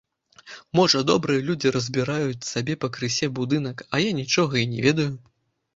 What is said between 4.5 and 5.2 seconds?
і не ведаю!